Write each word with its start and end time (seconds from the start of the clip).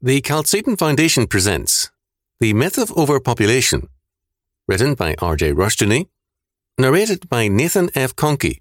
The 0.00 0.20
Calcedon 0.20 0.78
Foundation 0.78 1.26
presents 1.26 1.90
The 2.38 2.54
Myth 2.54 2.78
of 2.78 2.92
Overpopulation, 2.92 3.88
written 4.68 4.94
by 4.94 5.16
R.J. 5.18 5.54
Rushdoony, 5.54 6.06
narrated 6.78 7.28
by 7.28 7.48
Nathan 7.48 7.90
F. 7.96 8.14
Conkey. 8.14 8.58